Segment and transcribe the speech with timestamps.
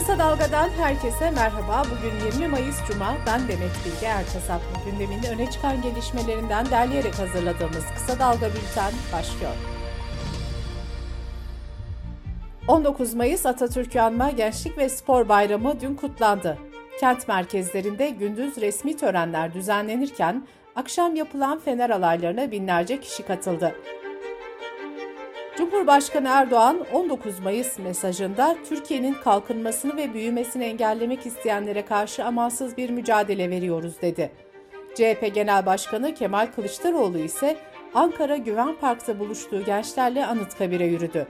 [0.00, 1.82] Kısa Dalga'dan herkese merhaba.
[1.84, 3.16] Bugün 20 Mayıs Cuma.
[3.26, 4.60] Ben Demet Bilge Erkasap.
[4.84, 9.52] Gündemin öne çıkan gelişmelerinden derleyerek hazırladığımız Kısa Dalga Bülten başlıyor.
[12.68, 16.58] 19 Mayıs Atatürk'ü anma Gençlik ve Spor Bayramı dün kutlandı.
[17.00, 23.74] Kent merkezlerinde gündüz resmi törenler düzenlenirken akşam yapılan fener alaylarına binlerce kişi katıldı.
[25.60, 33.50] Cumhurbaşkanı Erdoğan 19 Mayıs mesajında Türkiye'nin kalkınmasını ve büyümesini engellemek isteyenlere karşı amansız bir mücadele
[33.50, 34.30] veriyoruz dedi.
[34.94, 37.56] CHP Genel Başkanı Kemal Kılıçdaroğlu ise
[37.94, 41.26] Ankara Güven Park'ta buluştuğu gençlerle Anıtkabir'e yürüdü.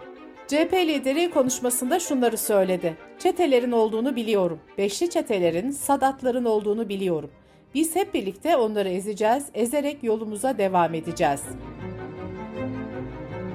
[0.48, 2.96] CHP lideri konuşmasında şunları söyledi.
[3.18, 4.60] Çetelerin olduğunu biliyorum.
[4.78, 7.30] Beşli çetelerin, sadatların olduğunu biliyorum.
[7.74, 11.40] Biz hep birlikte onları ezeceğiz, ezerek yolumuza devam edeceğiz.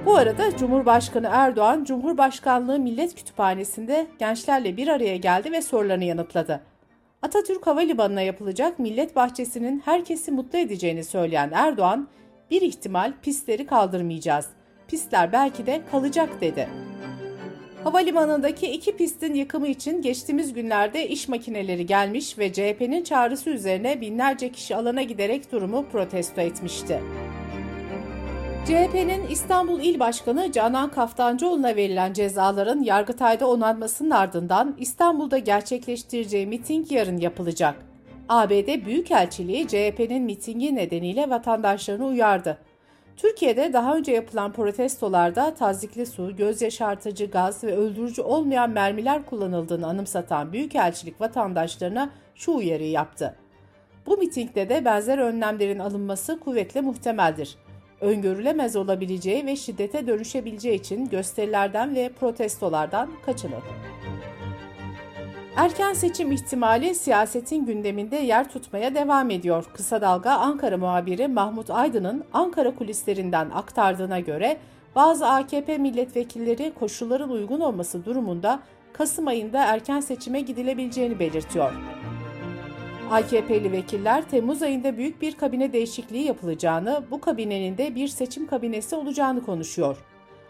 [0.06, 6.60] Bu arada Cumhurbaşkanı Erdoğan, Cumhurbaşkanlığı Millet Kütüphanesi'nde gençlerle bir araya geldi ve sorularını yanıtladı.
[7.22, 12.08] Atatürk Havalimanı'na yapılacak Millet Bahçesi'nin herkesi mutlu edeceğini söyleyen Erdoğan,
[12.50, 14.46] bir ihtimal pistleri kaldırmayacağız.
[14.88, 16.68] Pistler belki de kalacak dedi.
[17.84, 24.52] Havalimanındaki iki pistin yıkımı için geçtiğimiz günlerde iş makineleri gelmiş ve CHP'nin çağrısı üzerine binlerce
[24.52, 27.00] kişi alana giderek durumu protesto etmişti.
[28.66, 37.16] CHP'nin İstanbul İl Başkanı Canan Kaftancıoğlu'na verilen cezaların Yargıtay'da onanmasının ardından İstanbul'da gerçekleştireceği miting yarın
[37.16, 37.76] yapılacak.
[38.28, 42.58] ABD Büyükelçiliği CHP'nin mitingi nedeniyle vatandaşlarını uyardı.
[43.16, 49.86] Türkiye'de daha önce yapılan protestolarda tazikli su, göz yaşartıcı gaz ve öldürücü olmayan mermiler kullanıldığını
[49.86, 53.36] anımsatan Büyükelçilik vatandaşlarına şu uyarıyı yaptı.
[54.06, 57.56] Bu mitingde de benzer önlemlerin alınması kuvvetle muhtemeldir
[58.00, 63.62] öngörülemez olabileceği ve şiddete dönüşebileceği için gösterilerden ve protestolardan kaçının.
[65.56, 69.64] Erken seçim ihtimali siyasetin gündeminde yer tutmaya devam ediyor.
[69.74, 74.56] Kısa Dalga Ankara muhabiri Mahmut Aydın'ın Ankara kulislerinden aktardığına göre
[74.94, 78.60] bazı AKP milletvekilleri koşulların uygun olması durumunda
[78.92, 81.72] Kasım ayında erken seçime gidilebileceğini belirtiyor.
[83.10, 88.96] AKP'li vekiller Temmuz ayında büyük bir kabine değişikliği yapılacağını, bu kabinenin de bir seçim kabinesi
[88.96, 89.96] olacağını konuşuyor.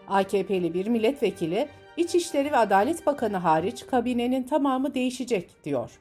[0.07, 1.67] AKP'li bir milletvekili,
[1.97, 5.91] İçişleri ve Adalet Bakanı hariç kabinenin tamamı değişecek diyor.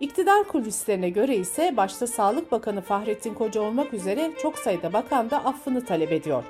[0.00, 5.44] İktidar kulislerine göre ise başta Sağlık Bakanı Fahrettin Koca olmak üzere çok sayıda bakan da
[5.44, 6.44] affını talep ediyor.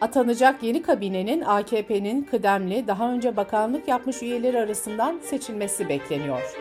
[0.00, 6.56] Atanacak yeni kabinenin AKP'nin kıdemli daha önce bakanlık yapmış üyeleri arasından seçilmesi bekleniyor.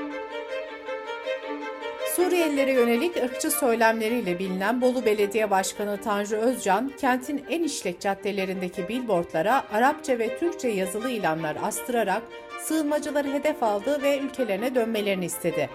[2.22, 9.64] Suriyelilere yönelik ırkçı söylemleriyle bilinen Bolu Belediye Başkanı Tanju Özcan, kentin en işlek caddelerindeki billboardlara
[9.72, 12.22] Arapça ve Türkçe yazılı ilanlar astırarak
[12.60, 15.70] sığınmacıları hedef aldı ve ülkelerine dönmelerini istedi.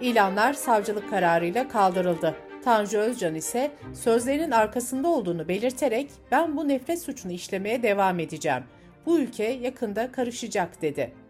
[0.00, 2.34] İlanlar savcılık kararıyla kaldırıldı.
[2.64, 8.62] Tanju Özcan ise sözlerinin arkasında olduğunu belirterek ben bu nefret suçunu işlemeye devam edeceğim.
[9.06, 11.23] Bu ülke yakında karışacak dedi.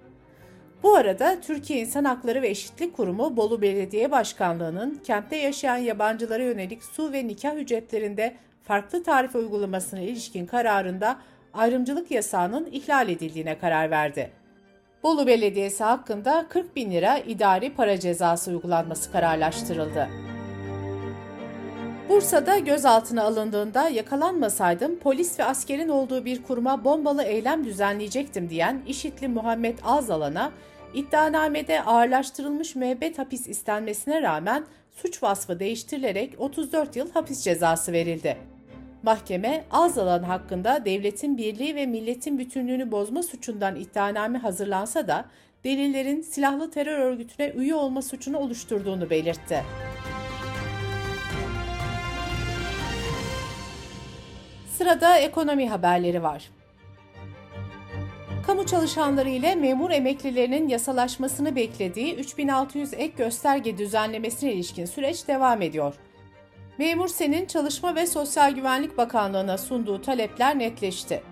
[0.84, 6.84] Bu arada Türkiye İnsan Hakları ve Eşitlik Kurumu Bolu Belediye Başkanlığı'nın kentte yaşayan yabancılara yönelik
[6.84, 11.17] su ve nikah ücretlerinde farklı tarif uygulamasına ilişkin kararında
[11.55, 14.31] ayrımcılık yasağının ihlal edildiğine karar verdi.
[15.03, 20.09] Bolu Belediyesi hakkında 40 bin lira idari para cezası uygulanması kararlaştırıldı.
[22.09, 29.28] Bursa'da gözaltına alındığında yakalanmasaydım polis ve askerin olduğu bir kuruma bombalı eylem düzenleyecektim diyen İşitli
[29.28, 30.53] Muhammed Azalan'a
[30.94, 38.37] İddianamede ağırlaştırılmış müebbet hapis istenmesine rağmen suç vasfı değiştirilerek 34 yıl hapis cezası verildi.
[39.03, 45.25] Mahkeme Azalan hakkında devletin birliği ve milletin bütünlüğünü bozma suçundan iddianame hazırlansa da
[45.65, 49.65] delillerin silahlı terör örgütüne üye olma suçunu oluşturduğunu belirtti.
[54.78, 56.50] Sırada ekonomi haberleri var.
[58.47, 65.95] Kamu çalışanları ile memur emeklilerinin yasalaşmasını beklediği 3600 ek gösterge düzenlemesine ilişkin süreç devam ediyor.
[66.78, 71.22] Memur Sen'in Çalışma ve Sosyal Güvenlik Bakanlığı'na sunduğu talepler netleşti.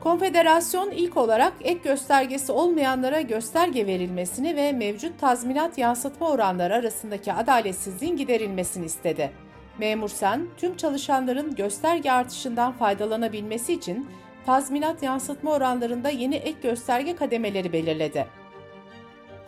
[0.00, 8.16] Konfederasyon ilk olarak ek göstergesi olmayanlara gösterge verilmesini ve mevcut tazminat yansıtma oranları arasındaki adaletsizliğin
[8.16, 9.32] giderilmesini istedi.
[9.78, 14.08] Memur Sen, tüm çalışanların gösterge artışından faydalanabilmesi için
[14.46, 18.26] tazminat yansıtma oranlarında yeni ek gösterge kademeleri belirledi.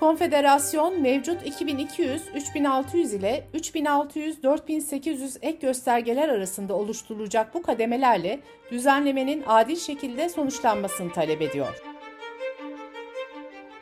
[0.00, 8.40] Konfederasyon mevcut 2200, 3600 ile 3600, 4800 ek göstergeler arasında oluşturulacak bu kademelerle
[8.70, 11.82] düzenlemenin adil şekilde sonuçlanmasını talep ediyor.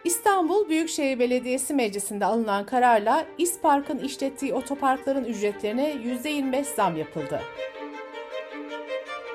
[0.05, 7.41] İstanbul Büyükşehir Belediyesi Meclisi'nde alınan kararla İspark'ın işlettiği otoparkların ücretlerine %25 zam yapıldı.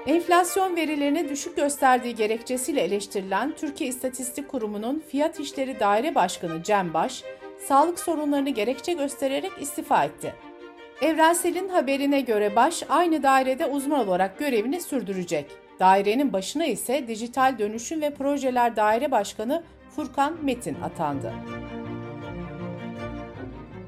[0.08, 7.24] Enflasyon verilerini düşük gösterdiği gerekçesiyle eleştirilen Türkiye İstatistik Kurumu'nun Fiyat İşleri Daire Başkanı Cem Baş,
[7.68, 10.34] sağlık sorunlarını gerekçe göstererek istifa etti.
[11.02, 15.46] Evrensel'in haberine göre Baş aynı dairede uzman olarak görevini sürdürecek.
[15.80, 19.64] Dairenin başına ise Dijital Dönüşüm ve Projeler Daire Başkanı
[19.96, 21.34] Furkan Metin atandı.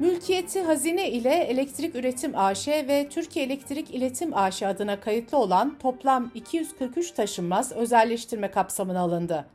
[0.03, 6.31] Mülkiyeti Hazine ile Elektrik Üretim AŞ ve Türkiye Elektrik İletim AŞ adına kayıtlı olan toplam
[6.35, 9.45] 243 taşınmaz özelleştirme kapsamına alındı.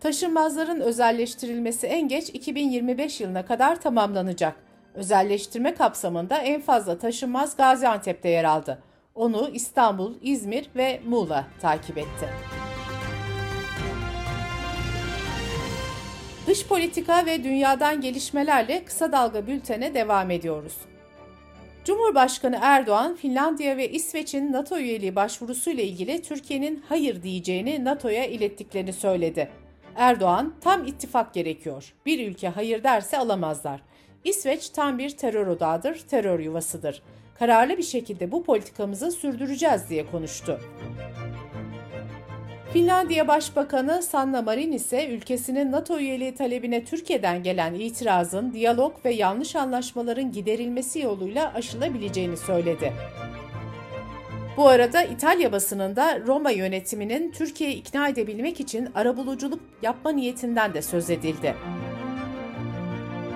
[0.00, 4.56] Taşınmazların özelleştirilmesi en geç 2025 yılına kadar tamamlanacak.
[4.94, 8.82] Özelleştirme kapsamında en fazla taşınmaz Gaziantep'te yer aldı.
[9.14, 12.28] Onu İstanbul, İzmir ve Muğla takip etti.
[16.46, 20.72] Dış politika ve dünyadan gelişmelerle kısa dalga bültene devam ediyoruz.
[21.84, 29.50] Cumhurbaşkanı Erdoğan, Finlandiya ve İsveç'in NATO üyeliği başvurusuyla ilgili Türkiye'nin hayır diyeceğini NATO'ya ilettiklerini söyledi.
[29.96, 31.94] Erdoğan, tam ittifak gerekiyor.
[32.06, 33.80] Bir ülke hayır derse alamazlar.
[34.24, 37.02] İsveç tam bir terör odağıdır, terör yuvasıdır.
[37.38, 40.60] Kararlı bir şekilde bu politikamızı sürdüreceğiz diye konuştu.
[42.76, 49.56] Finlandiya Başbakanı Sanna Marin ise ülkesinin NATO üyeliği talebine Türkiye'den gelen itirazın diyalog ve yanlış
[49.56, 52.92] anlaşmaların giderilmesi yoluyla aşılabileceğini söyledi.
[54.56, 61.10] Bu arada İtalya basınında Roma yönetiminin Türkiye'yi ikna edebilmek için arabuluculuk yapma niyetinden de söz
[61.10, 61.54] edildi.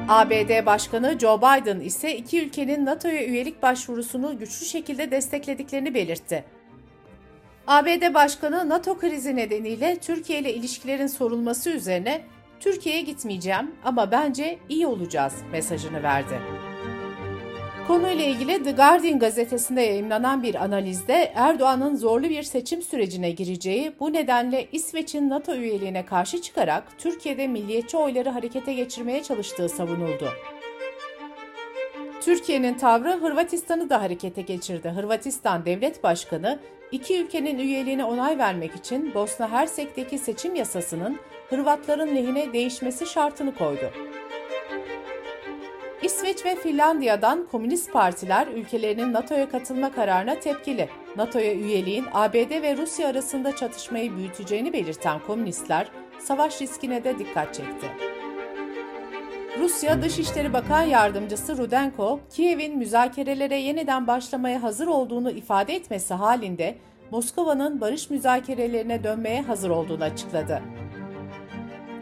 [0.09, 6.45] ABD Başkanı Joe Biden ise iki ülkenin NATO'ya üyelik başvurusunu güçlü şekilde desteklediklerini belirtti.
[7.67, 12.21] ABD Başkanı NATO krizi nedeniyle Türkiye ile ilişkilerin sorulması üzerine
[12.61, 16.41] Türkiye'ye gitmeyeceğim ama bence iyi olacağız mesajını verdi.
[17.87, 24.13] Konuyla ilgili The Guardian gazetesinde yayınlanan bir analizde Erdoğan'ın zorlu bir seçim sürecine gireceği, bu
[24.13, 30.29] nedenle İsveç'in NATO üyeliğine karşı çıkarak Türkiye'de milliyetçi oyları harekete geçirmeye çalıştığı savunuldu.
[32.31, 34.89] Türkiye'nin tavrı Hırvatistan'ı da harekete geçirdi.
[34.89, 36.59] Hırvatistan Devlet Başkanı,
[36.93, 41.19] iki ülkenin üyeliğine onay vermek için Bosna Hersek'teki seçim yasasının
[41.49, 43.91] Hırvatların lehine değişmesi şartını koydu.
[46.03, 50.89] İsveç ve Finlandiya'dan komünist partiler ülkelerinin NATO'ya katılma kararına tepkili.
[51.17, 55.89] NATO'ya üyeliğin ABD ve Rusya arasında çatışmayı büyüteceğini belirten komünistler
[56.19, 58.10] savaş riskine de dikkat çekti.
[59.59, 66.77] Rusya Dışişleri Bakan Yardımcısı Rudenko, Kiev'in müzakerelere yeniden başlamaya hazır olduğunu ifade etmesi halinde
[67.11, 70.63] Moskova'nın barış müzakerelerine dönmeye hazır olduğunu açıkladı.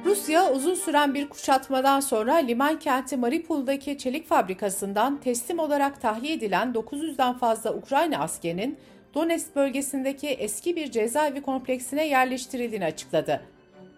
[0.05, 6.73] Rusya uzun süren bir kuşatmadan sonra liman kenti Mariupol'daki çelik fabrikasından teslim olarak tahliye edilen
[6.73, 8.79] 900'den fazla Ukrayna askerinin
[9.15, 13.43] Donetsk bölgesindeki eski bir cezaevi kompleksine yerleştirildiğini açıkladı.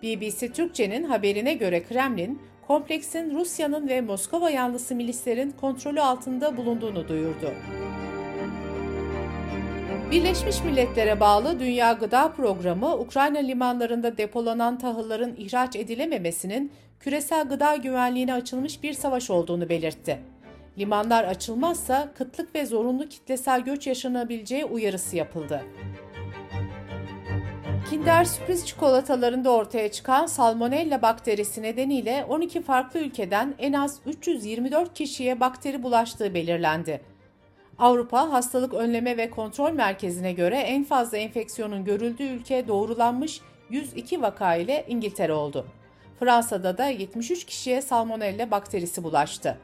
[0.03, 7.53] BBC Türkçe'nin haberine göre Kremlin, kompleksin Rusya'nın ve Moskova yanlısı milislerin kontrolü altında bulunduğunu duyurdu.
[10.11, 18.35] Birleşmiş Milletler'e bağlı Dünya Gıda Programı, Ukrayna limanlarında depolanan tahılların ihraç edilememesinin küresel gıda güvenliğine
[18.35, 20.19] açılmış bir savaş olduğunu belirtti.
[20.79, 25.63] Limanlar açılmazsa kıtlık ve zorunlu kitlesel göç yaşanabileceği uyarısı yapıldı.
[27.91, 35.41] Kinder sürpriz çikolatalarında ortaya çıkan salmonella bakterisi nedeniyle 12 farklı ülkeden en az 324 kişiye
[35.41, 37.01] bakteri bulaştığı belirlendi.
[37.79, 44.55] Avrupa Hastalık Önleme ve Kontrol Merkezi'ne göre en fazla enfeksiyonun görüldüğü ülke doğrulanmış 102 vaka
[44.55, 45.67] ile İngiltere oldu.
[46.21, 49.59] Fransa'da da 73 kişiye salmonella bakterisi bulaştı.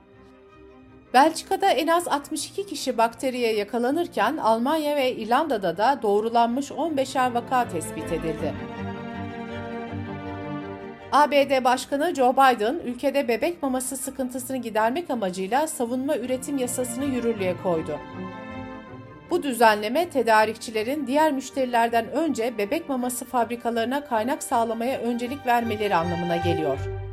[1.17, 8.13] Belçika'da en az 62 kişi bakteriye yakalanırken Almanya ve İrlanda'da da doğrulanmış 15'er vaka tespit
[8.13, 8.55] edildi.
[11.13, 17.99] ABD Başkanı Joe Biden, ülkede bebek maması sıkıntısını gidermek amacıyla savunma üretim yasasını yürürlüğe koydu.
[19.31, 27.06] Bu düzenleme tedarikçilerin diğer müşterilerden önce bebek maması fabrikalarına kaynak sağlamaya öncelik vermeleri anlamına geliyor.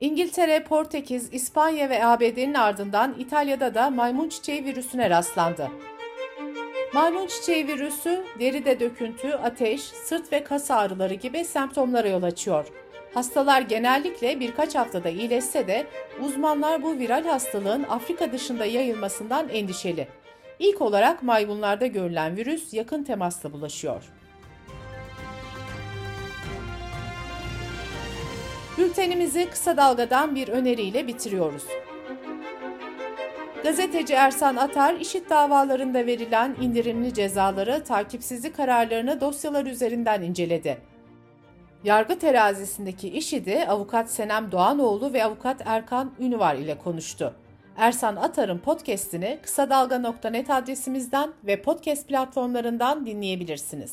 [0.00, 5.70] İngiltere, Portekiz, İspanya ve ABD'nin ardından İtalya'da da maymun çiçeği virüsüne rastlandı.
[6.94, 12.66] Maymun çiçeği virüsü deride döküntü, ateş, sırt ve kas ağrıları gibi semptomlara yol açıyor.
[13.14, 15.86] Hastalar genellikle birkaç haftada iyileşse de
[16.20, 20.08] uzmanlar bu viral hastalığın Afrika dışında yayılmasından endişeli.
[20.58, 24.02] İlk olarak maymunlarda görülen virüs yakın temasla bulaşıyor.
[28.78, 31.64] Bültenimizi kısa dalgadan bir öneriyle bitiriyoruz.
[33.62, 40.78] Gazeteci Ersan Atar, işit davalarında verilen indirimli cezaları, takipsizlik kararlarını dosyalar üzerinden inceledi.
[41.84, 47.34] Yargı terazisindeki işidi avukat Senem Doğanoğlu ve avukat Erkan Ünüvar ile konuştu.
[47.76, 53.92] Ersan Atar'ın podcast'ini kısa dalga.net adresimizden ve podcast platformlarından dinleyebilirsiniz.